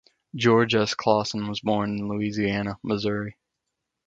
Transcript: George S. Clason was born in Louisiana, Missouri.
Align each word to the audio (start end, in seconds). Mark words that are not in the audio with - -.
George 0.35 0.73
S. 0.73 0.95
Clason 0.95 1.47
was 1.47 1.59
born 1.59 1.91
in 1.95 2.07
Louisiana, 2.09 2.79
Missouri. 2.81 3.37